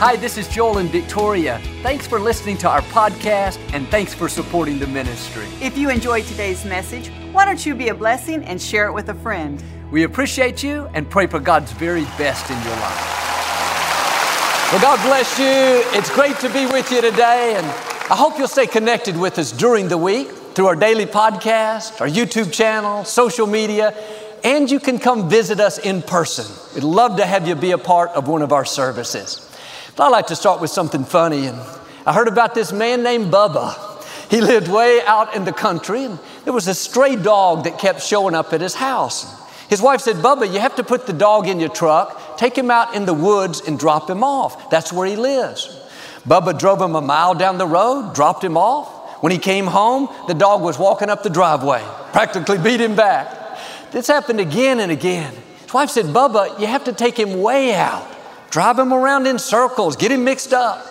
[0.00, 1.60] Hi, this is Joel and Victoria.
[1.82, 5.44] Thanks for listening to our podcast and thanks for supporting the ministry.
[5.60, 9.08] If you enjoyed today's message, why don't you be a blessing and share it with
[9.08, 9.60] a friend?
[9.90, 14.70] We appreciate you and pray for God's very best in your life.
[14.70, 15.98] Well, God bless you.
[15.98, 19.50] It's great to be with you today, and I hope you'll stay connected with us
[19.50, 23.92] during the week through our daily podcast, our YouTube channel, social media,
[24.44, 26.46] and you can come visit us in person.
[26.76, 29.47] We'd love to have you be a part of one of our services.
[30.00, 31.46] I like to start with something funny.
[31.46, 31.58] And
[32.06, 33.86] I heard about this man named Bubba.
[34.30, 38.02] He lived way out in the country, and there was a stray dog that kept
[38.02, 39.34] showing up at his house.
[39.68, 42.70] His wife said, Bubba, you have to put the dog in your truck, take him
[42.70, 44.70] out in the woods, and drop him off.
[44.70, 45.66] That's where he lives.
[46.26, 49.22] Bubba drove him a mile down the road, dropped him off.
[49.22, 53.58] When he came home, the dog was walking up the driveway, practically beat him back.
[53.90, 55.34] This happened again and again.
[55.62, 58.06] His wife said, Bubba, you have to take him way out.
[58.50, 60.84] Drive him around in circles, get him mixed up.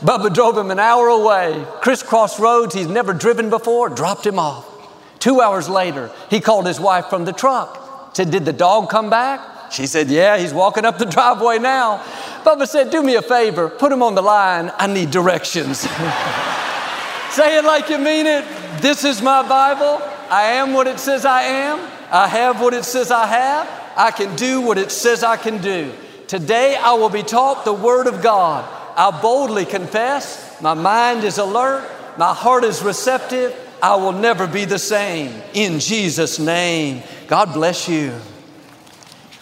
[0.00, 4.70] Bubba drove him an hour away, crisscross roads he's never driven before, dropped him off.
[5.18, 9.08] Two hours later, he called his wife from the truck, said, Did the dog come
[9.08, 9.72] back?
[9.72, 11.98] She said, Yeah, he's walking up the driveway now.
[12.44, 14.70] Bubba said, Do me a favor, put him on the line.
[14.76, 15.80] I need directions.
[17.30, 18.44] Say it like you mean it.
[18.80, 20.00] This is my Bible.
[20.30, 21.80] I am what it says I am.
[22.10, 23.68] I have what it says I have.
[23.96, 25.92] I can do what it says I can do.
[26.34, 28.68] Today I will be taught the Word of God.
[28.96, 33.54] I boldly confess, my mind is alert, my heart is receptive.
[33.80, 35.40] I will never be the same.
[35.52, 38.12] In Jesus' name, God bless you.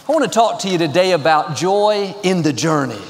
[0.06, 3.00] I want to talk to you today about joy in the journey.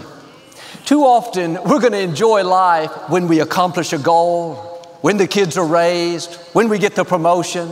[0.84, 4.54] Too often, we're going to enjoy life when we accomplish a goal,
[5.00, 7.68] when the kids are raised, when we get the promotion.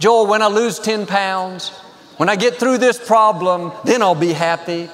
[0.00, 1.68] Joel, when I lose 10 pounds,
[2.16, 4.90] when I get through this problem, then I'll be happy.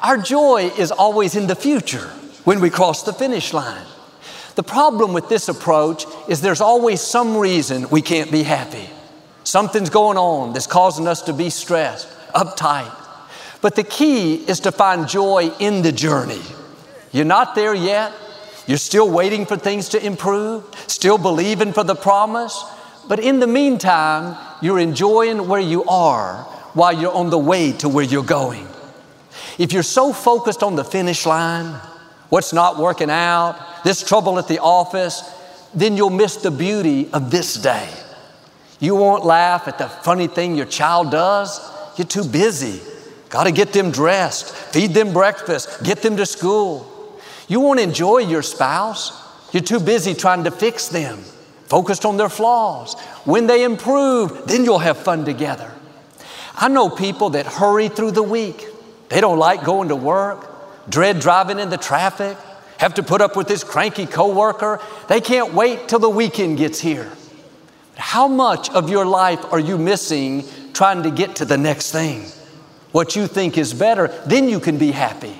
[0.00, 2.08] Our joy is always in the future
[2.44, 3.86] when we cross the finish line.
[4.54, 8.88] The problem with this approach is there's always some reason we can't be happy.
[9.44, 12.92] Something's going on that's causing us to be stressed, uptight.
[13.60, 16.42] But the key is to find joy in the journey.
[17.12, 18.12] You're not there yet.
[18.66, 22.64] You're still waiting for things to improve, still believing for the promise.
[23.08, 26.42] But in the meantime, you're enjoying where you are
[26.74, 28.66] while you're on the way to where you're going.
[29.58, 31.74] If you're so focused on the finish line,
[32.28, 35.22] what's not working out, this trouble at the office,
[35.74, 37.88] then you'll miss the beauty of this day.
[38.80, 41.60] You won't laugh at the funny thing your child does.
[41.96, 42.80] You're too busy.
[43.28, 47.20] Got to get them dressed, feed them breakfast, get them to school.
[47.48, 49.22] You won't enjoy your spouse.
[49.52, 51.18] You're too busy trying to fix them,
[51.64, 52.94] focused on their flaws.
[53.24, 55.72] When they improve, then you'll have fun together.
[56.54, 58.66] I know people that hurry through the week.
[59.08, 62.36] They don't like going to work, dread driving in the traffic,
[62.78, 64.80] have to put up with this cranky coworker.
[65.08, 67.10] They can't wait till the weekend gets here.
[67.96, 70.44] How much of your life are you missing
[70.74, 72.26] trying to get to the next thing?
[72.92, 75.34] What you think is better, then you can be happy.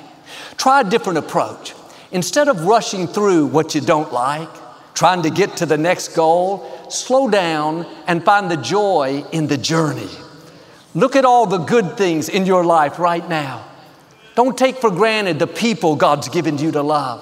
[0.57, 1.75] Try a different approach.
[2.13, 4.49] Instead of rushing through what you don't like,
[4.95, 9.59] trying to get to the next goal, slow down and find the joy in the
[9.59, 10.09] journey.
[10.97, 13.67] Look at all the good things in your life right now.
[14.35, 17.21] Don't take for granted the people God's given you to love.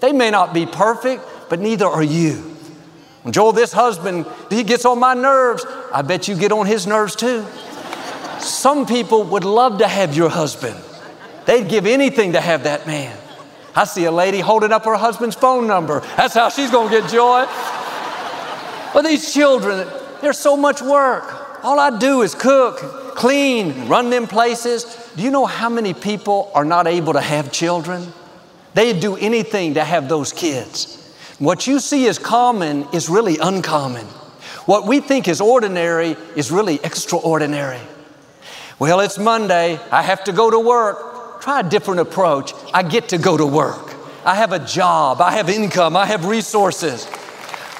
[0.00, 2.36] They may not be perfect, but neither are you.
[3.20, 5.66] When Joel, this husband, he gets on my nerves.
[5.92, 7.44] I bet you get on his nerves too.
[8.40, 10.76] Some people would love to have your husband.
[11.44, 13.14] They'd give anything to have that man.
[13.76, 16.00] I see a lady holding up her husband's phone number.
[16.16, 17.44] That's how she's to get joy.
[18.94, 19.86] But these children,
[20.22, 21.43] there's so much work.
[21.64, 24.84] All I do is cook, clean, run them places.
[25.16, 28.12] Do you know how many people are not able to have children?
[28.74, 31.00] They'd do anything to have those kids.
[31.38, 34.04] What you see as common is really uncommon.
[34.66, 37.80] What we think is ordinary is really extraordinary.
[38.78, 39.78] Well, it's Monday.
[39.90, 41.40] I have to go to work.
[41.40, 42.52] Try a different approach.
[42.74, 43.94] I get to go to work.
[44.26, 45.22] I have a job.
[45.22, 45.96] I have income.
[45.96, 47.08] I have resources.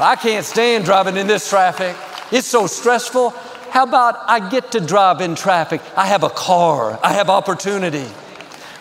[0.01, 1.95] I can't stand driving in this traffic.
[2.33, 3.35] It's so stressful.
[3.75, 5.81] How about I get to drive in traffic?
[5.97, 8.07] I have a car, I have opportunity.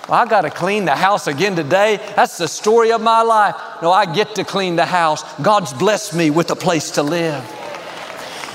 [0.08, 1.98] Well, I got to clean the house again today.
[2.16, 3.56] That's the story of my life.
[3.82, 5.24] No, I get to clean the house.
[5.42, 7.44] God's blessed me with a place to live.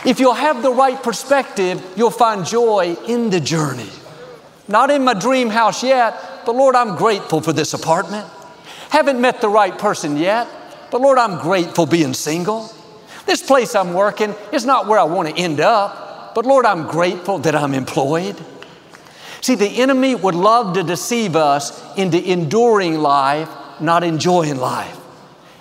[0.06, 3.90] If you'll have the right perspective, you'll find joy in the journey.
[4.68, 6.14] Not in my dream house yet,
[6.46, 8.28] but Lord, I'm grateful for this apartment.
[8.90, 10.46] Haven't met the right person yet,
[10.92, 12.70] but Lord, I'm grateful being single.
[13.26, 16.04] This place I'm working is not where I want to end up,
[16.38, 18.36] but Lord, I'm grateful that I'm employed.
[19.40, 23.48] See, the enemy would love to deceive us into enduring life
[23.80, 24.96] not enjoying life.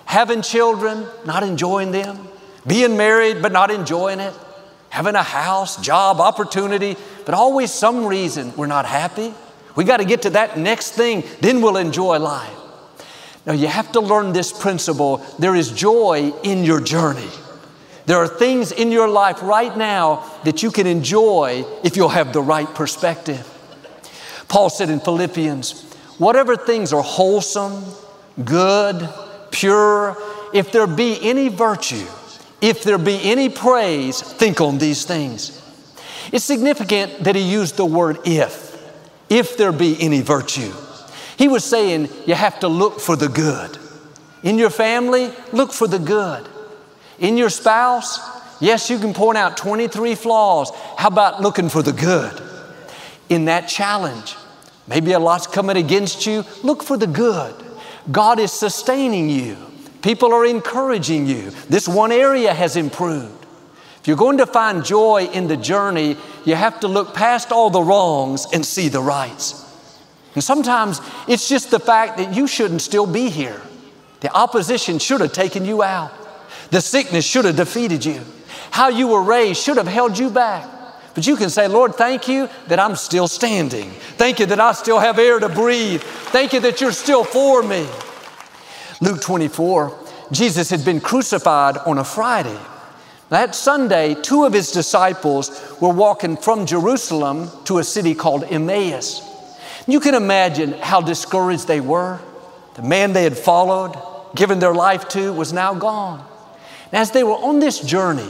[0.06, 2.28] Having children, not enjoying them.
[2.68, 4.36] Being married, but not enjoying it.
[4.90, 6.96] Having a house, job, opportunity,
[7.26, 9.34] but always some reason we're not happy.
[9.76, 12.54] We got to get to that next thing, then we'll enjoy life.
[13.48, 15.26] Now, you have to learn this principle.
[15.40, 17.32] There is joy in your journey.
[18.08, 22.32] There are things in your life right now that you can enjoy if you'll have
[22.32, 23.46] the right perspective.
[24.48, 25.84] Paul said in Philippians,
[26.18, 27.84] whatever things are wholesome,
[28.46, 29.10] good,
[29.52, 30.16] pure,
[30.54, 32.08] if there be any virtue,
[32.62, 35.62] if there be any praise, think on these things.
[36.32, 38.82] It's significant that he used the word if,
[39.30, 40.72] if there be any virtue.
[41.38, 43.78] He was saying you have to look for the good.
[44.44, 46.48] In your family, look for the good.
[47.20, 48.20] In your spouse,
[48.62, 50.72] yes, you can point out 23 flaws.
[50.98, 52.42] How about looking for the good?
[53.30, 54.36] In that challenge,
[54.88, 57.56] maybe a lot's coming against you, look for the good.
[58.12, 59.58] God is sustaining you.
[60.02, 61.50] People are encouraging you.
[61.70, 63.46] This one area has improved.
[64.00, 66.16] If you're going to find joy in the journey,
[66.46, 69.66] you have to look past all the wrongs and see the rights.
[70.36, 73.60] And sometimes it's just the fact that you shouldn't still be here.
[74.22, 76.12] The opposition should have taken you out.
[76.72, 78.22] The sickness should have defeated you.
[78.72, 80.70] How you were raised should have held you back.
[81.16, 83.90] But you can say, Lord, thank you that I'm still standing.
[83.90, 86.02] Thank you that I still have air to breathe.
[86.04, 87.88] Thank you that you're still for me.
[89.02, 89.98] Luke 24,
[90.32, 92.60] Jesus had been crucified on a Friday.
[93.30, 99.22] That Sunday, two of his disciples were walking from Jerusalem to a city called Emmaus.
[99.88, 102.20] You can imagine how discouraged they were.
[102.76, 103.96] The man they had followed,
[104.36, 106.24] given their life to, was now gone.
[106.92, 108.30] As they were on this journey,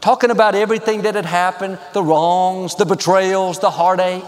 [0.00, 4.24] talking about everything that had happened the wrongs, the betrayals, the heartache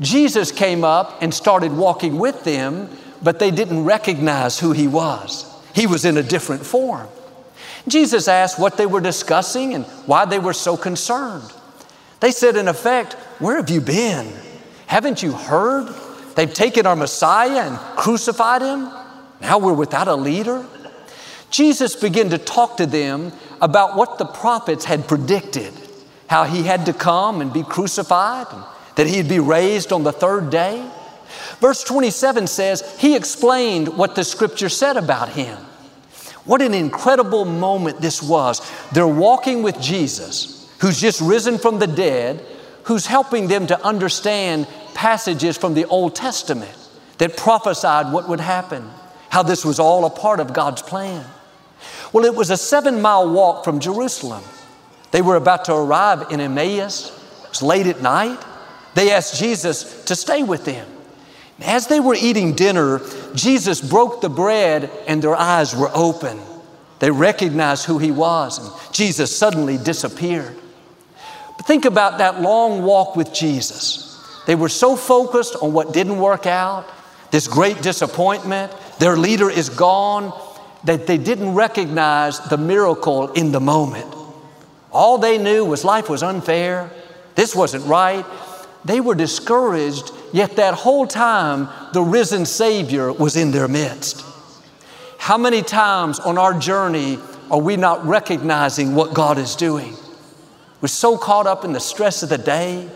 [0.00, 2.88] Jesus came up and started walking with them
[3.22, 5.44] but they didn't recognize who he was.
[5.74, 7.08] He was in a different form.
[7.88, 11.52] Jesus asked what they were discussing and why they were so concerned.
[12.20, 14.32] They said, in effect, Where have you been?
[14.86, 15.92] Haven't you heard?
[16.36, 18.88] They've taken our Messiah and crucified him.
[19.40, 20.64] Now we're without a leader.
[21.50, 25.72] Jesus began to talk to them about what the prophets had predicted
[26.28, 28.62] how he had to come and be crucified, and
[28.94, 30.88] that he'd be raised on the third day.
[31.58, 35.58] Verse 27 says, He explained what the scripture said about him.
[36.44, 38.60] What an incredible moment this was.
[38.92, 42.44] They're walking with Jesus, who's just risen from the dead,
[42.84, 46.74] who's helping them to understand passages from the Old Testament
[47.18, 48.88] that prophesied what would happen,
[49.30, 51.24] how this was all a part of God's plan.
[52.12, 54.42] Well, it was a seven mile walk from Jerusalem.
[55.10, 57.10] They were about to arrive in Emmaus.
[57.44, 58.42] It was late at night.
[58.94, 60.86] They asked Jesus to stay with them.
[61.60, 63.00] As they were eating dinner,
[63.34, 66.38] Jesus broke the bread and their eyes were open.
[67.00, 70.56] They recognized who he was, and Jesus suddenly disappeared.
[71.56, 74.04] But think about that long walk with Jesus.
[74.46, 76.88] They were so focused on what didn't work out,
[77.30, 80.32] this great disappointment, their leader is gone,
[80.88, 84.12] that they didn't recognize the miracle in the moment.
[84.90, 86.90] All they knew was life was unfair,
[87.34, 88.26] this wasn't right.
[88.84, 94.24] They were discouraged Yet that whole time, the risen Savior was in their midst.
[95.16, 97.18] How many times on our journey
[97.50, 99.94] are we not recognizing what God is doing?
[100.80, 102.88] We're so caught up in the stress of the day,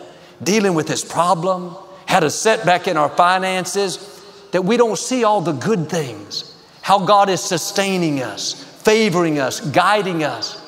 [0.42, 1.74] dealing with this problem,
[2.06, 4.08] had a setback in our finances,
[4.52, 6.51] that we don't see all the good things,
[6.82, 10.60] how God is sustaining us, favoring us, guiding us.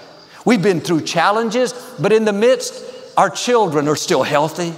[0.45, 2.83] We've been through challenges, but in the midst,
[3.17, 4.73] our children are still healthy.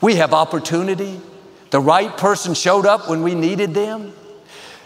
[0.00, 1.20] We have opportunity.
[1.70, 4.12] The right person showed up when we needed them.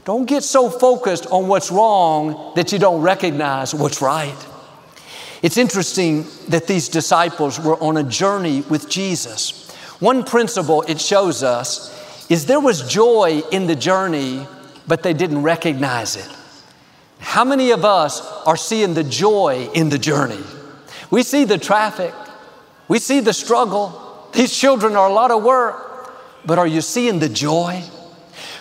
[0.05, 4.47] Don't get so focused on what's wrong that you don't recognize what's right.
[5.43, 9.71] It's interesting that these disciples were on a journey with Jesus.
[10.01, 11.95] One principle it shows us
[12.31, 14.47] is there was joy in the journey,
[14.89, 16.29] but they didn't recognize it.
[17.19, 20.43] How many of us are seeing the joy in the journey?
[21.11, 22.15] We see the traffic,
[22.89, 26.15] we see the struggle, these children are a lot of work,
[26.45, 27.83] but are you seeing the joy?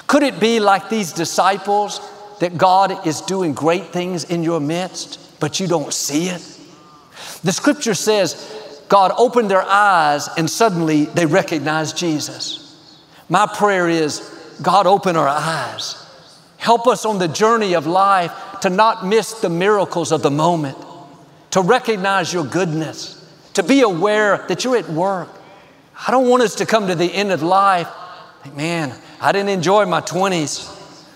[0.08, 2.00] Could it be like these disciples
[2.40, 6.60] that God is doing great things in your midst, but you don't see it?
[7.44, 12.64] The scripture says God opened their eyes and suddenly they recognized Jesus.
[13.30, 14.20] My prayer is
[14.62, 16.07] God, open our eyes.
[16.68, 20.78] Help us on the journey of life to not miss the miracles of the moment,
[21.52, 25.30] to recognize your goodness, to be aware that you're at work,
[26.06, 27.88] I don't want us to come to the end of life.
[28.54, 30.74] Man, I didn't enjoy my 20s.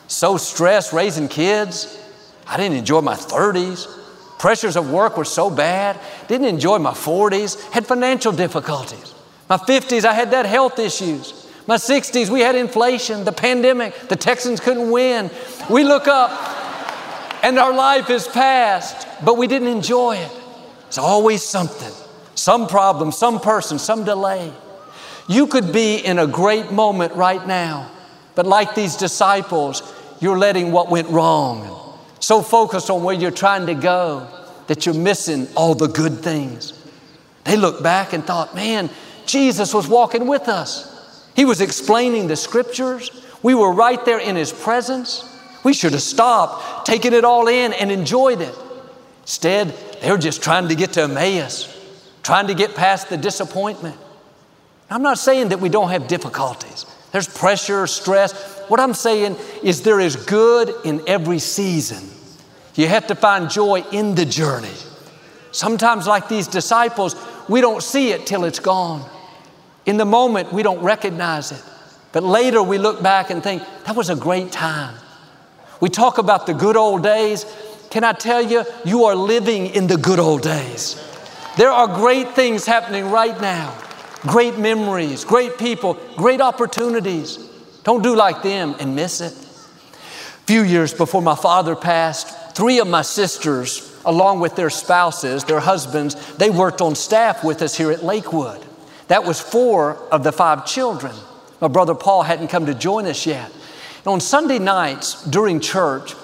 [0.07, 2.01] so stressed raising kids.
[2.47, 4.39] I didn't enjoy my 30s.
[4.39, 5.99] Pressures of work were so bad.
[6.29, 7.59] Didn't enjoy my 40s.
[7.71, 9.13] Had financial difficulties.
[9.49, 11.40] My 50s, I had that health issues.
[11.71, 15.31] My 60s, we had inflation, the pandemic, the Texans couldn't win.
[15.69, 16.29] We look up
[17.45, 20.31] and our life is past, but we didn't enjoy it.
[20.87, 21.93] It's always something,
[22.35, 24.51] some problem, some person, some delay.
[25.29, 27.89] You could be in a great moment right now,
[28.35, 29.81] but like these disciples,
[30.19, 34.27] you're letting what went wrong, so focused on where you're trying to go
[34.67, 36.73] that you're missing all the good things.
[37.45, 38.89] They looked back and thought, man,
[39.25, 40.90] Jesus was walking with us.
[41.41, 43.09] He was explaining the scriptures.
[43.41, 45.27] We were right there in His presence.
[45.63, 48.53] We should have stopped, taken it all in, and enjoyed it.
[49.23, 49.69] Instead,
[50.03, 51.67] they were just trying to get to Emmaus,
[52.21, 53.97] trying to get past the disappointment.
[54.87, 56.85] I'm not saying that we don't have difficulties.
[57.11, 58.59] There's pressure, stress.
[58.67, 62.07] What I'm saying is there is good in every season.
[62.75, 64.75] You have to find joy in the journey.
[65.51, 67.15] Sometimes, like these disciples,
[67.49, 69.09] we don't see it till it's gone.
[69.85, 71.63] In the moment, we don't recognize it.
[72.11, 74.95] But later, we look back and think, that was a great time.
[75.79, 77.45] We talk about the good old days.
[77.89, 80.95] Can I tell you, you are living in the good old days.
[81.57, 83.75] There are great things happening right now
[84.21, 87.37] great memories, great people, great opportunities.
[87.83, 89.33] Don't do like them and miss it.
[89.33, 95.43] A few years before my father passed, three of my sisters, along with their spouses,
[95.45, 98.63] their husbands, they worked on staff with us here at Lakewood.
[99.11, 101.13] That was four of the five children.
[101.59, 103.51] My brother Paul hadn't come to join us yet.
[103.97, 106.15] And on Sunday nights during church,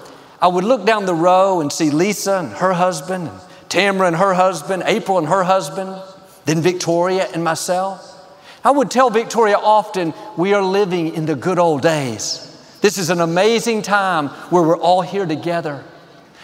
[0.41, 4.15] I would look down the row and see Lisa and her husband, and Tamara and
[4.15, 6.01] her husband, April and her husband,
[6.46, 8.25] then Victoria and myself.
[8.63, 12.77] I would tell Victoria often, we are living in the good old days.
[12.79, 15.84] This is an amazing time where we're all here together.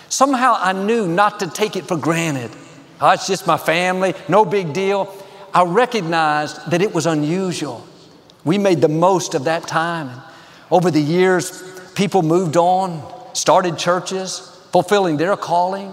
[0.09, 2.51] Somehow I knew not to take it for granted.
[2.99, 5.22] Oh, it's just my family, no big deal.
[5.53, 7.85] I recognized that it was unusual.
[8.43, 10.21] We made the most of that time.
[10.71, 11.61] Over the years,
[11.93, 14.39] people moved on, started churches,
[14.71, 15.91] fulfilling their calling.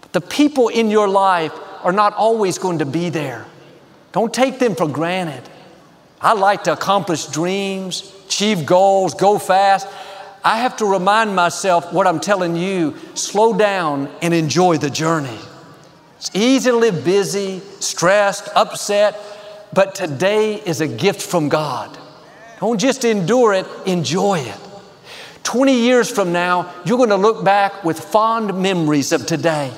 [0.00, 1.52] But the people in your life
[1.84, 3.46] are not always going to be there.
[4.12, 5.48] Don't take them for granted.
[6.20, 9.86] I like to accomplish dreams, achieve goals, go fast.
[10.44, 15.38] I have to remind myself what I'm telling you slow down and enjoy the journey.
[16.20, 19.18] It's easy to live busy, stressed, upset,
[19.72, 21.96] but today is a gift from God.
[22.60, 24.58] Don't just endure it, enjoy it.
[25.44, 29.72] 20 years from now, you're going to look back with fond memories of today.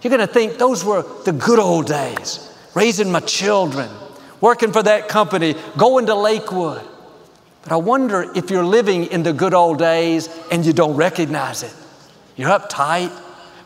[0.00, 3.90] You're going to think those were the good old days, raising my children,
[4.40, 6.86] working for that company, going to Lakewood.
[7.64, 11.64] But I wonder if you're living in the good old days and you don't recognize
[11.64, 11.74] it.
[12.36, 13.10] You're uptight,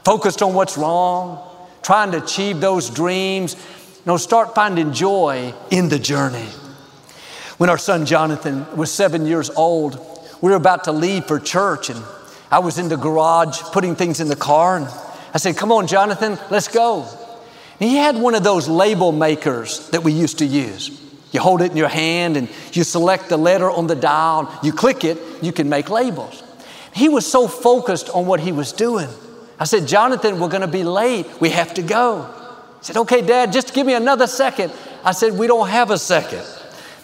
[0.05, 1.45] focused on what's wrong,
[1.89, 3.57] trying to achieve those dreams.
[4.05, 6.45] No, start finding joy in the journey.
[7.57, 9.99] When our son Jonathan was seven years old,
[10.43, 12.05] we were about to leave for church, and
[12.51, 14.77] I was in the garage putting things in the car.
[14.77, 14.87] And
[15.33, 17.09] I said, Come on, Jonathan, let's go.
[17.81, 20.91] And he had one of those label makers that we used to use.
[21.33, 24.75] You hold it in your hand and you select the letter on the dial, you
[24.75, 26.43] click it, you can make labels.
[26.93, 29.09] He was so focused on what he was doing
[29.59, 31.27] I said, Jonathan, we're going to be late.
[31.41, 32.33] We have to go.
[32.79, 34.73] He said, okay, Dad, just give me another second.
[35.05, 36.47] I said, we don't have a second.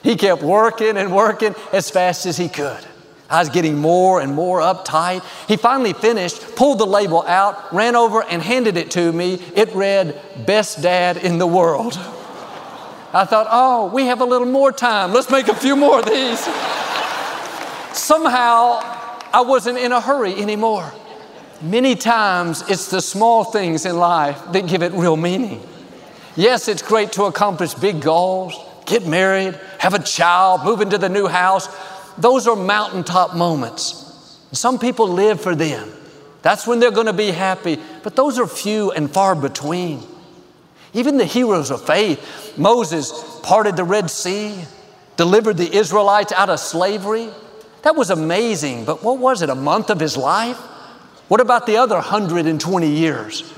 [0.02, 2.84] He kept working and working as fast as he could.
[3.28, 5.24] I was getting more and more uptight.
[5.48, 9.34] He finally finished, pulled the label out, ran over and handed it to me.
[9.56, 11.94] It read, Best Dad in the World.
[13.14, 15.12] I thought, oh, we have a little more time.
[15.12, 16.38] Let's make a few more of these.
[17.96, 18.80] Somehow,
[19.32, 20.92] I wasn't in a hurry anymore.
[21.64, 25.66] Many times it's the small things in life that give it real meaning.
[26.36, 28.54] Yes, it's great to accomplish big goals,
[28.84, 31.74] get married, have a child, move into the new house.
[32.18, 34.38] Those are mountaintop moments.
[34.52, 35.90] Some people live for them.
[36.42, 40.02] That's when they're going to be happy, but those are few and far between.
[40.92, 43.10] Even the heroes of faith, Moses
[43.42, 44.54] parted the Red Sea,
[45.16, 47.30] delivered the Israelites out of slavery.
[47.84, 50.60] That was amazing, but what was it, a month of his life?
[51.34, 53.52] What about the other 120 years?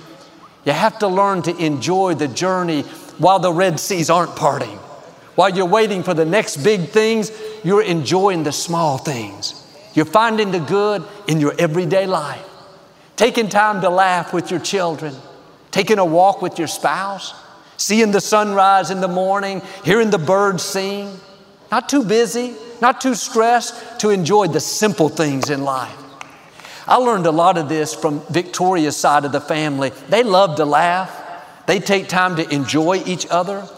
[0.65, 2.85] You have to learn to enjoy the journey
[3.19, 4.79] while the Red Seas aren't parting.
[5.35, 7.31] While you're waiting for the next big things,
[7.65, 9.63] you're enjoying the small things.
[9.93, 12.49] You're finding the good in your everyday life.
[13.15, 15.15] Taking time to laugh with your children,
[15.71, 17.35] taking a walk with your spouse,
[17.77, 21.15] seeing the sunrise in the morning, hearing the birds sing.
[21.71, 26.05] Not too busy, not too stressed, to enjoy the simple things in life.
[26.89, 29.91] I learned a lot of this from Victoria's side of the family.
[30.09, 31.13] They love to laugh,
[31.67, 33.69] they take time to enjoy each other.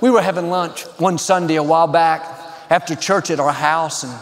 [0.00, 2.22] We were having lunch one Sunday a while back
[2.70, 4.12] after church at our house, and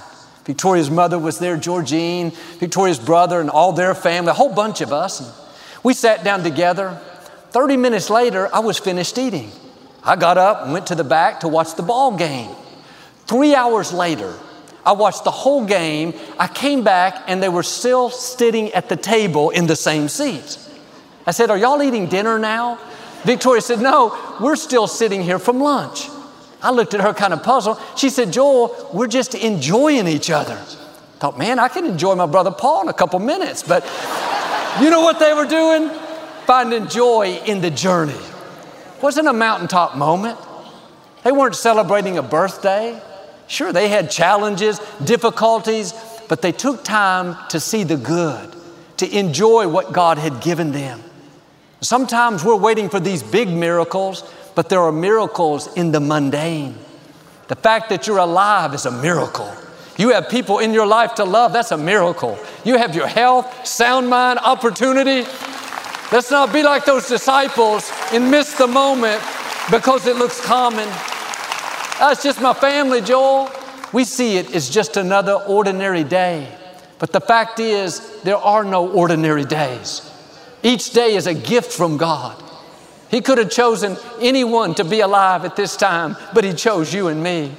[0.45, 4.93] Victoria's mother was there, Georgine, Victoria's brother, and all their family, a whole bunch of
[4.93, 5.21] us.
[5.21, 5.31] And
[5.83, 7.01] we sat down together.
[7.51, 9.51] 30 minutes later, I was finished eating.
[10.03, 12.51] I got up and went to the back to watch the ball game.
[13.27, 14.35] Three hours later,
[14.85, 16.13] I watched the whole game.
[16.39, 20.71] I came back and they were still sitting at the table in the same seats.
[21.27, 22.79] I said, Are y'all eating dinner now?
[23.23, 26.09] Victoria said, No, we're still sitting here from lunch.
[26.63, 27.81] I looked at her kind of puzzled.
[27.97, 30.55] She said, Joel, we're just enjoying each other.
[30.55, 33.63] I Thought, man, I can enjoy my brother Paul in a couple minutes.
[33.63, 33.85] But
[34.81, 35.91] you know what they were doing?
[36.47, 38.19] Finding joy in the journey.
[39.01, 40.39] Wasn't a mountaintop moment.
[41.25, 43.01] They weren't celebrating a birthday.
[43.47, 45.95] Sure, they had challenges, difficulties,
[46.29, 48.55] but they took time to see the good,
[48.97, 51.03] to enjoy what God had given them.
[51.81, 54.23] Sometimes we're waiting for these big miracles,
[54.55, 56.77] but there are miracles in the mundane.
[57.49, 59.53] The fact that you're alive is a miracle.
[59.99, 62.39] You have people in your life to love, that's a miracle.
[62.65, 65.29] You have your health, sound mind, opportunity.
[66.11, 69.23] Let's not be like those disciples and miss the moment
[69.71, 70.89] because it looks common.
[72.03, 73.49] Oh, That's just my family, Joel.
[73.93, 76.49] We see it as just another ordinary day.
[76.99, 80.11] But the fact is, there are no ordinary days.
[80.65, 82.43] Each day is a gift from God.
[83.09, 87.07] He could have chosen anyone to be alive at this time, but He chose you
[87.07, 87.53] and me.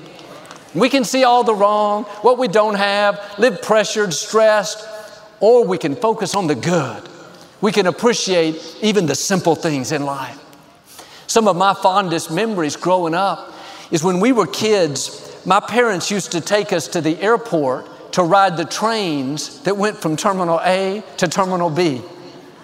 [0.75, 4.85] We can see all the wrong, what we don't have, live pressured, stressed,
[5.39, 7.01] or we can focus on the good.
[7.61, 10.37] We can appreciate even the simple things in life.
[11.27, 13.52] Some of my fondest memories growing up
[13.93, 18.23] is when we were kids, my parents used to take us to the airport to
[18.23, 22.01] ride the trains that went from Terminal A to Terminal B.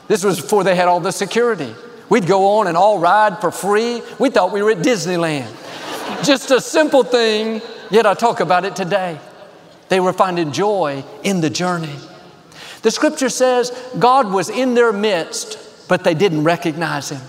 [0.07, 1.71] This was before they had all the security.
[2.09, 4.01] We'd go on and all ride for free.
[4.17, 5.47] We thought we were at Disneyland.
[6.25, 7.61] Just a simple thing,
[7.91, 9.19] yet I talk about it today.
[9.89, 11.95] They were finding joy in the journey.
[12.81, 17.21] The scripture says God was in their midst, but they didn't recognize Him.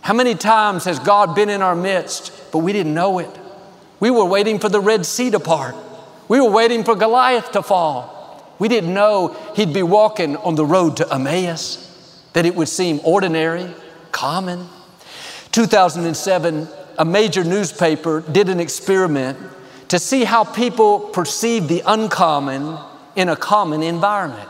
[0.00, 3.30] How many times has God been in our midst, but we didn't know it.
[3.98, 5.74] We were waiting for the Red Sea to part.
[6.28, 8.54] We were waiting for Goliath to fall.
[8.58, 11.88] We didn't know he'd be walking on the road to Emmaus,
[12.32, 13.68] that it would seem ordinary,
[14.12, 14.68] common.
[15.50, 19.38] 2007, a major newspaper did an experiment
[19.88, 22.78] to see how people perceive the uncommon
[23.16, 24.48] in a common environment.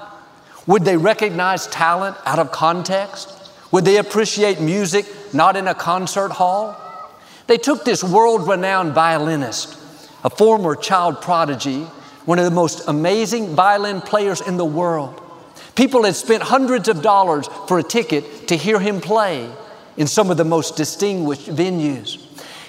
[0.67, 3.29] Would they recognize talent out of context?
[3.73, 6.77] Would they appreciate music not in a concert hall?
[7.47, 9.79] They took this world renowned violinist,
[10.25, 11.83] a former child prodigy,
[12.25, 15.21] one of the most amazing violin players in the world.
[15.75, 19.51] People had spent hundreds of dollars for a ticket to hear him play
[19.97, 22.19] in some of the most distinguished venues.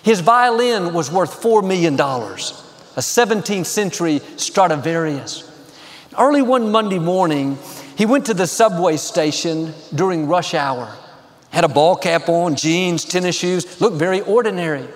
[0.04, 5.50] His violin was worth $4 million, a 17th century Stradivarius.
[6.18, 7.58] Early one Monday morning,
[7.98, 10.98] he went to the subway station during rush hour
[11.54, 14.88] had a ball cap on, jeans, tennis shoes, looked very ordinary.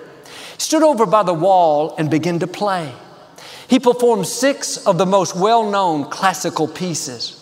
[0.58, 2.92] Stood over by the wall and began to play.
[3.68, 7.34] He performed six of the most well known classical pieces.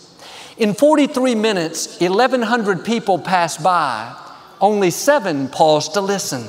[0.57, 4.15] In 43 minutes, 1,100 people passed by.
[4.61, 6.45] Only seven paused to listen.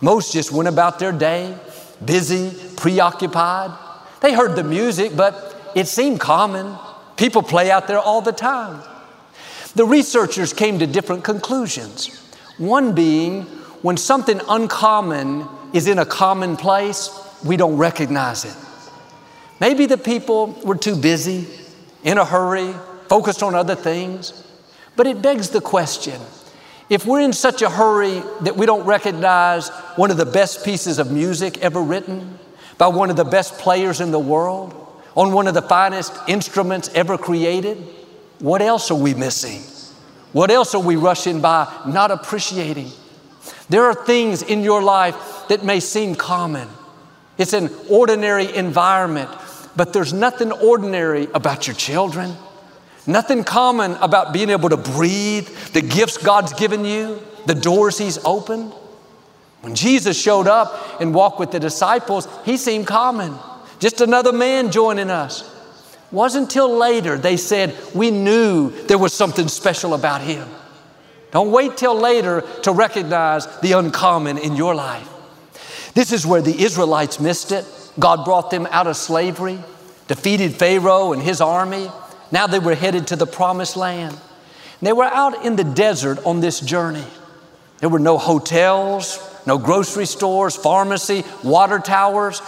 [0.00, 1.56] Most just went about their day,
[2.04, 3.70] busy, preoccupied.
[4.20, 6.76] They heard the music, but it seemed common.
[7.16, 8.82] People play out there all the time.
[9.76, 12.06] The researchers came to different conclusions.
[12.56, 13.42] One being,
[13.82, 17.10] when something uncommon is in a common place,
[17.44, 18.56] we don't recognize it.
[19.60, 21.46] Maybe the people were too busy,
[22.04, 22.74] in a hurry,
[23.10, 24.42] focused on other things.
[24.96, 26.22] But it begs the question
[26.88, 30.98] if we're in such a hurry that we don't recognize one of the best pieces
[30.98, 32.38] of music ever written
[32.78, 34.72] by one of the best players in the world,
[35.14, 37.76] on one of the finest instruments ever created,
[38.38, 39.62] what else are we missing?
[40.32, 42.90] What else are we rushing by, not appreciating?
[43.68, 46.68] There are things in your life that may seem common.
[47.38, 49.30] It's an ordinary environment,
[49.76, 52.34] but there's nothing ordinary about your children.
[53.06, 58.18] Nothing common about being able to breathe, the gifts God's given you, the doors He's
[58.24, 58.72] opened.
[59.60, 63.34] When Jesus showed up and walked with the disciples, He seemed common,
[63.78, 65.55] just another man joining us.
[66.12, 70.48] Wasn't until later they said, We knew there was something special about him.
[71.32, 75.08] Don't wait till later to recognize the uncommon in your life.
[75.94, 77.64] This is where the Israelites missed it.
[77.98, 79.58] God brought them out of slavery,
[80.08, 81.90] defeated Pharaoh and his army.
[82.30, 84.16] Now they were headed to the promised land.
[84.80, 87.04] They were out in the desert on this journey.
[87.78, 92.42] There were no hotels, no grocery stores, pharmacy, water towers,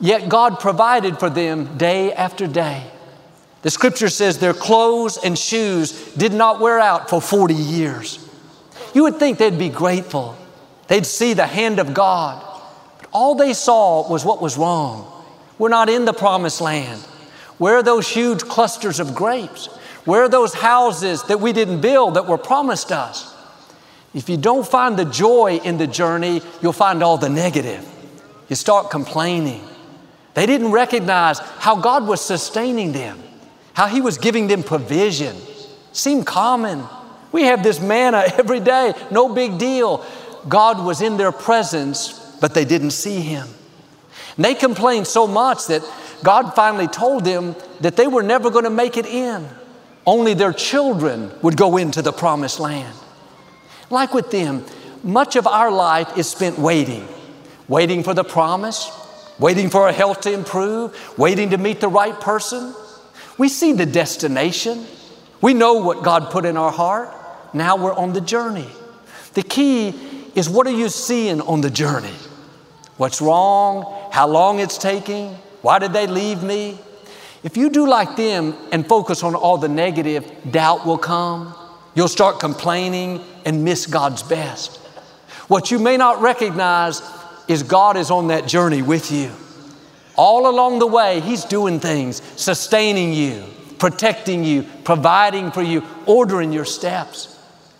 [0.00, 2.84] yet God provided for them day after day.
[3.62, 8.24] The scripture says their clothes and shoes did not wear out for 40 years.
[8.94, 10.36] You would think they'd be grateful.
[10.86, 12.44] They'd see the hand of God.
[12.98, 15.12] But all they saw was what was wrong.
[15.58, 17.00] We're not in the promised land.
[17.58, 19.66] Where are those huge clusters of grapes?
[20.04, 23.34] Where are those houses that we didn't build that were promised us?
[24.14, 27.86] If you don't find the joy in the journey, you'll find all the negative.
[28.48, 29.62] You start complaining.
[30.34, 33.22] They didn't recognize how God was sustaining them,
[33.78, 35.36] how He was giving them provision.
[35.92, 36.82] Seemed common.
[37.30, 40.04] We have this manna every day, no big deal.
[40.48, 43.46] God was in their presence, but they didn't see Him.
[44.34, 45.88] And they complained so much that
[46.24, 49.48] God finally told them that they were never going to make it in.
[50.04, 52.96] Only their children would go into the promised land.
[53.90, 54.64] Like with them,
[55.04, 57.06] much of our life is spent waiting,
[57.68, 58.90] waiting for the promise,
[59.38, 62.74] waiting for our health to improve, waiting to meet the right person.
[63.38, 64.84] We see the destination.
[65.40, 67.14] We know what God put in our heart.
[67.54, 68.68] Now we're on the journey.
[69.34, 69.94] The key
[70.34, 72.14] is what are you seeing on the journey?
[72.96, 74.10] What's wrong?
[74.12, 75.34] How long it's taking?
[75.62, 76.78] Why did they leave me?
[77.44, 81.54] If you do like them and focus on all the negative, doubt will come.
[81.94, 84.76] You'll start complaining and miss God's best.
[85.46, 87.00] What you may not recognize
[87.46, 89.30] is God is on that journey with you.
[90.18, 93.44] All along the way, He's doing things, sustaining you,
[93.78, 97.38] protecting you, providing for you, ordering your steps.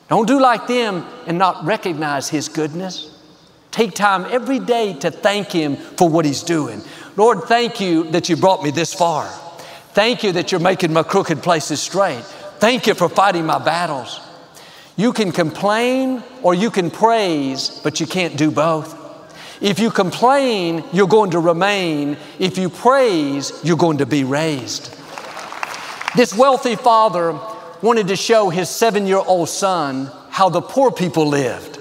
[0.08, 3.12] Don't do like them and not recognize His goodness.
[3.72, 6.80] Take time every day to thank Him for what He's doing.
[7.16, 9.26] Lord, thank you that you brought me this far.
[9.92, 12.22] Thank you that you're making my crooked places straight.
[12.60, 14.20] Thank you for fighting my battles.
[14.96, 19.07] You can complain or you can praise, but you can't do both.
[19.60, 22.16] If you complain, you're going to remain.
[22.38, 24.94] If you praise, you're going to be raised.
[26.16, 27.38] This wealthy father
[27.82, 31.80] wanted to show his seven year old son how the poor people lived.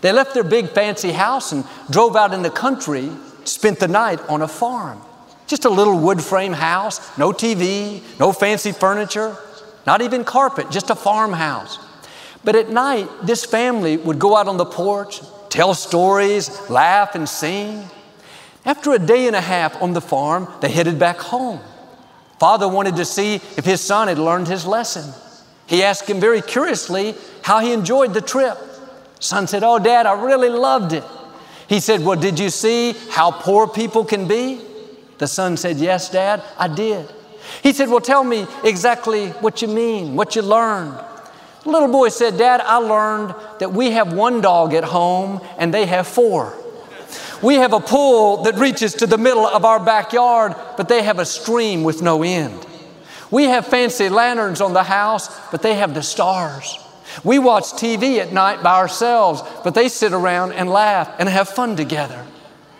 [0.00, 3.10] They left their big fancy house and drove out in the country,
[3.44, 5.00] spent the night on a farm.
[5.48, 9.36] Just a little wood frame house, no TV, no fancy furniture,
[9.86, 11.78] not even carpet, just a farmhouse.
[12.44, 17.28] But at night, this family would go out on the porch, tell stories, laugh, and
[17.28, 17.84] sing.
[18.64, 21.60] After a day and a half on the farm, they headed back home.
[22.38, 25.12] Father wanted to see if his son had learned his lesson.
[25.66, 28.56] He asked him very curiously how he enjoyed the trip.
[29.20, 31.04] Son said, Oh, Dad, I really loved it.
[31.68, 34.60] He said, Well, did you see how poor people can be?
[35.18, 37.12] The son said, Yes, Dad, I did.
[37.62, 40.98] He said, Well, tell me exactly what you mean, what you learned.
[41.68, 45.72] The little boy said, Dad, I learned that we have one dog at home and
[45.72, 46.54] they have four.
[47.42, 51.18] We have a pool that reaches to the middle of our backyard, but they have
[51.18, 52.66] a stream with no end.
[53.30, 56.78] We have fancy lanterns on the house, but they have the stars.
[57.22, 61.50] We watch TV at night by ourselves, but they sit around and laugh and have
[61.50, 62.24] fun together.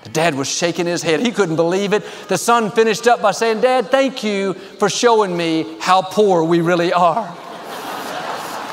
[0.04, 1.20] The dad was shaking his head.
[1.20, 2.04] He couldn't believe it.
[2.28, 6.62] The son finished up by saying, Dad, thank you for showing me how poor we
[6.62, 7.36] really are.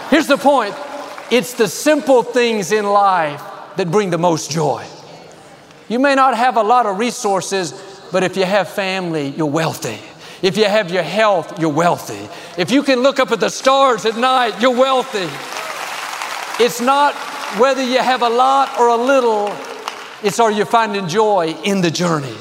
[0.10, 0.76] Here's the point
[1.32, 3.42] it's the simple things in life
[3.78, 4.86] that bring the most joy.
[5.88, 7.74] You may not have a lot of resources,
[8.12, 10.00] but if you have family, you're wealthy.
[10.42, 12.30] If you have your health, you're wealthy.
[12.58, 15.28] If you can look up at the stars at night, you're wealthy.
[16.64, 17.14] It's not
[17.58, 19.48] whether you have a lot or a little,
[20.24, 22.36] it's are you finding joy in the journey?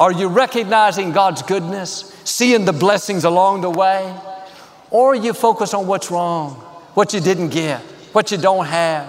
[0.00, 4.14] Are you recognizing God's goodness, seeing the blessings along the way?
[4.90, 6.54] Or you focus on what's wrong,
[6.94, 7.80] what you didn't get,
[8.12, 9.08] what you don't have,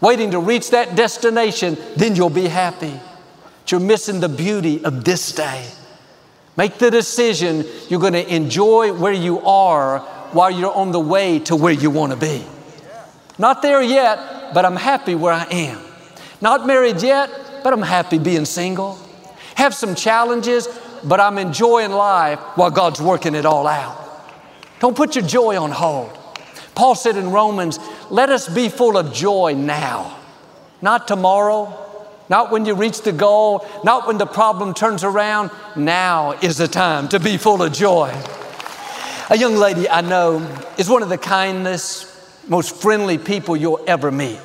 [0.00, 2.92] waiting to reach that destination, then you'll be happy.
[3.62, 5.66] But you're missing the beauty of this day.
[6.56, 10.00] Make the decision you're going to enjoy where you are
[10.32, 12.44] while you're on the way to where you want to be.
[13.38, 15.80] Not there yet, but I'm happy where I am.
[16.40, 17.30] Not married yet,
[17.62, 18.98] but I'm happy being single.
[19.54, 20.68] Have some challenges,
[21.04, 24.01] but I'm enjoying life while God's working it all out.
[24.82, 26.10] Don't put your joy on hold.
[26.74, 27.78] Paul said in Romans,
[28.10, 30.18] let us be full of joy now,
[30.80, 31.72] not tomorrow,
[32.28, 35.52] not when you reach the goal, not when the problem turns around.
[35.76, 38.12] Now is the time to be full of joy.
[39.30, 40.38] A young lady I know
[40.76, 42.08] is one of the kindest,
[42.48, 44.40] most friendly people you'll ever meet.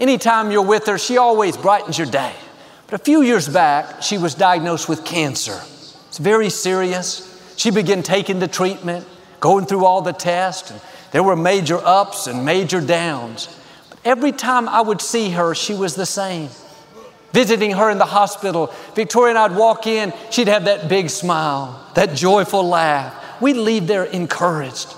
[0.00, 2.32] Anytime you're with her, she always brightens your day.
[2.86, 5.60] But a few years back, she was diagnosed with cancer.
[6.08, 7.28] It's very serious.
[7.58, 9.06] She began taking the treatment,
[9.42, 13.48] going through all the tests, and there were major ups and major downs.
[13.90, 16.48] But every time I would see her, she was the same.
[17.32, 21.84] Visiting her in the hospital, Victoria and I'd walk in, she'd have that big smile,
[21.94, 23.42] that joyful laugh.
[23.42, 24.94] We'd leave there encouraged.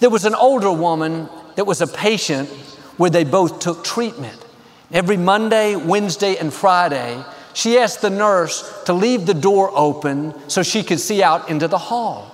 [0.00, 2.48] There was an older woman that was a patient
[2.96, 4.44] where they both took treatment.
[4.90, 7.22] Every Monday, Wednesday, and Friday,
[7.52, 11.68] she asked the nurse to leave the door open so she could see out into
[11.68, 12.32] the hall.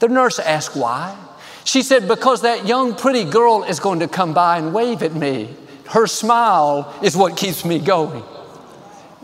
[0.00, 1.16] The nurse asked why.
[1.64, 5.14] She said, Because that young, pretty girl is going to come by and wave at
[5.14, 5.54] me.
[5.88, 8.22] Her smile is what keeps me going.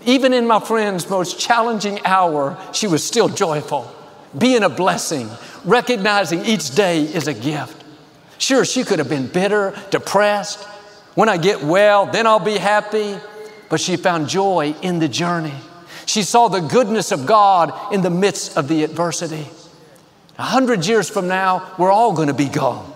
[0.05, 3.91] Even in my friend's most challenging hour, she was still joyful,
[4.37, 5.29] being a blessing,
[5.65, 7.85] recognizing each day is a gift.
[8.39, 10.65] Sure, she could have been bitter, depressed.
[11.15, 13.17] When I get well, then I'll be happy.
[13.69, 15.55] But she found joy in the journey.
[16.07, 19.47] She saw the goodness of God in the midst of the adversity.
[20.39, 22.93] A hundred years from now, we're all going to be gone.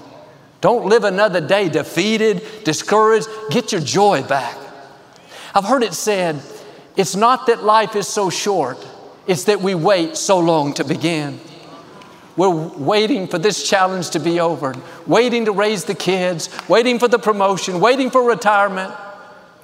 [0.60, 3.28] Don't live another day defeated, discouraged.
[3.50, 4.56] Get your joy back.
[5.54, 6.40] I've heard it said,
[6.96, 8.78] it's not that life is so short,
[9.26, 11.40] it's that we wait so long to begin.
[12.36, 14.74] We're waiting for this challenge to be over,
[15.06, 18.92] waiting to raise the kids, waiting for the promotion, waiting for retirement.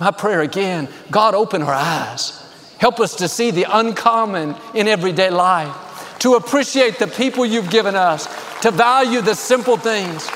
[0.00, 2.38] My prayer again God, open our eyes.
[2.78, 5.74] Help us to see the uncommon in everyday life,
[6.22, 8.28] to appreciate the people you've given us,
[8.60, 10.28] to value the simple things.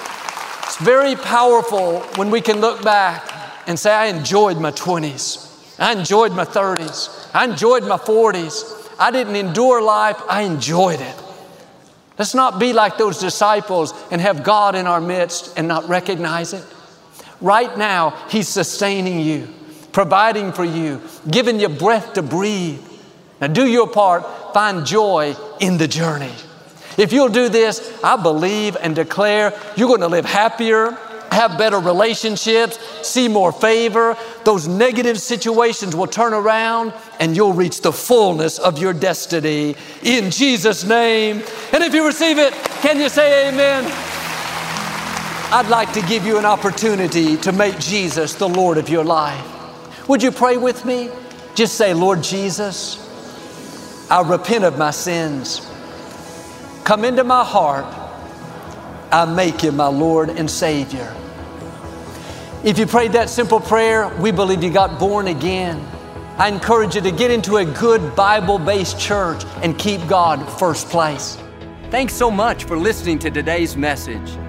[0.64, 3.24] It's very powerful when we can look back
[3.68, 5.78] and say, I enjoyed my 20s.
[5.78, 7.30] I enjoyed my 30s.
[7.32, 8.90] I enjoyed my 40s.
[8.98, 11.22] I didn't endure life, I enjoyed it.
[12.18, 16.52] Let's not be like those disciples and have God in our midst and not recognize
[16.52, 16.64] it.
[17.40, 19.46] Right now, He's sustaining you,
[19.92, 22.82] providing for you, giving you breath to breathe.
[23.40, 26.32] Now, do your part, find joy in the journey.
[26.96, 30.96] If you'll do this, I believe and declare you're going to live happier,
[31.30, 34.16] have better relationships, see more favor.
[34.44, 40.30] Those negative situations will turn around and you'll reach the fullness of your destiny in
[40.30, 41.42] Jesus' name.
[41.72, 43.84] And if you receive it, can you say amen?
[45.52, 50.08] I'd like to give you an opportunity to make Jesus the Lord of your life.
[50.08, 51.10] Would you pray with me?
[51.54, 53.05] Just say, Lord Jesus,
[54.08, 55.68] I repent of my sins.
[56.84, 57.84] Come into my heart.
[59.10, 61.12] I make you my Lord and Savior.
[62.62, 65.84] If you prayed that simple prayer, we believe you got born again.
[66.38, 70.88] I encourage you to get into a good Bible based church and keep God first
[70.88, 71.38] place.
[71.90, 74.36] Thanks so much for listening to today's message.